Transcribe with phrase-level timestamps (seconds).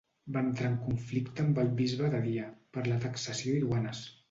[0.35, 4.05] Va entrar en conflicte amb el bisbe de Dia per la taxació i duanes.